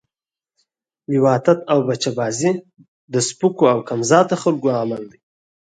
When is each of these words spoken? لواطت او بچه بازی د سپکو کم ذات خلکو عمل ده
لواطت 1.11 1.59
او 1.71 1.79
بچه 1.87 2.11
بازی 2.17 2.51
د 3.13 3.15
سپکو 3.27 3.65
کم 3.87 4.01
ذات 4.11 4.29
خلکو 4.43 4.67
عمل 4.81 5.03
ده 5.11 5.17